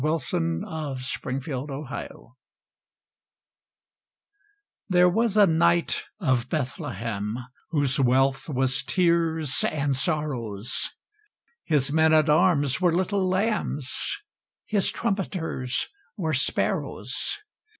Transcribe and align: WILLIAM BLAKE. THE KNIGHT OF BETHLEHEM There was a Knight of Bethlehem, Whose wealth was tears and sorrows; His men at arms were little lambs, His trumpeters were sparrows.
WILLIAM 0.03 0.61
BLAKE. 0.61 1.43
THE 1.43 1.59
KNIGHT 1.69 1.69
OF 1.69 1.85
BETHLEHEM 1.87 2.35
There 4.89 5.07
was 5.07 5.37
a 5.37 5.45
Knight 5.45 6.05
of 6.19 6.49
Bethlehem, 6.49 7.37
Whose 7.69 7.99
wealth 7.99 8.49
was 8.49 8.81
tears 8.81 9.63
and 9.63 9.95
sorrows; 9.95 10.89
His 11.65 11.91
men 11.93 12.13
at 12.13 12.29
arms 12.29 12.81
were 12.81 12.91
little 12.95 13.29
lambs, 13.29 14.17
His 14.65 14.91
trumpeters 14.91 15.87
were 16.17 16.33
sparrows. 16.33 17.37